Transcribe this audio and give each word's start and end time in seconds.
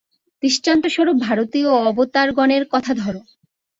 দৃষ্টান্তস্বরূপ 0.43 1.17
ভারতীয় 1.19 1.69
অবতারগণের 1.81 2.63
কথা 2.71 2.91
ধর। 2.93 3.15